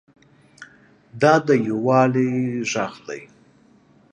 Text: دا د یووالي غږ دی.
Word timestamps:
دا 1.21 1.33
د 1.47 1.49
یووالي 1.67 2.31
غږ 2.71 2.93
دی. 3.07 3.21